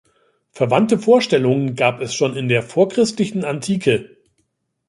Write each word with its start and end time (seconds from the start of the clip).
Verwandte 0.49 0.97
Vorstellungen 0.97 1.75
gab 1.75 2.01
es 2.01 2.15
schon 2.15 2.35
in 2.35 2.47
der 2.47 2.63
vorchristlichen 2.63 3.45
Antike. 3.45 4.17